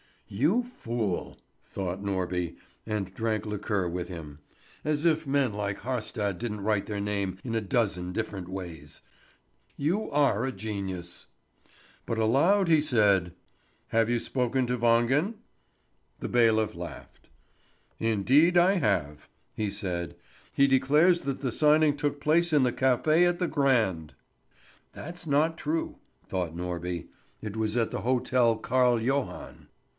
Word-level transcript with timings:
"You 0.27 0.63
fool!" 0.63 1.37
thought 1.61 2.01
Norby, 2.01 2.55
and 2.87 3.13
drank 3.13 3.45
liqueur 3.45 3.87
with 3.87 4.07
him. 4.07 4.39
"As 4.83 5.05
if 5.05 5.27
men 5.27 5.53
like 5.53 5.79
Haarstad 5.79 6.39
didn't 6.39 6.61
write 6.61 6.85
their 6.87 7.01
name 7.01 7.37
in 7.43 7.53
a 7.53 7.61
dozen 7.61 8.11
different 8.13 8.47
ways. 8.47 9.01
You 9.77 10.09
are 10.09 10.45
a 10.45 10.53
genius!" 10.53 11.27
But 12.05 12.17
aloud 12.17 12.67
he 12.69 12.81
said: 12.81 13.33
"Have 13.89 14.09
you 14.09 14.19
spoken 14.21 14.65
to 14.67 14.77
Wangen?" 14.77 15.35
The 16.19 16.29
bailiff 16.29 16.73
laughed. 16.75 17.29
"Indeed 17.99 18.57
I 18.57 18.75
have," 18.75 19.27
he 19.55 19.69
said. 19.69 20.15
"He 20.53 20.65
declares 20.65 21.21
that 21.23 21.41
the 21.41 21.51
signing 21.51 21.95
took 21.95 22.19
place 22.21 22.53
in 22.53 22.63
the 22.63 22.73
café 22.73 23.27
at 23.27 23.37
the 23.37 23.49
Grand." 23.49 24.13
"That's 24.93 25.27
not 25.27 25.57
true," 25.59 25.97
thought 26.25 26.55
Norby; 26.55 27.07
"it 27.41 27.55
was 27.57 27.75
at 27.75 27.91
the 27.91 28.01
Hotel 28.01 28.55
Carl 28.57 28.99
Johan." 28.99 29.67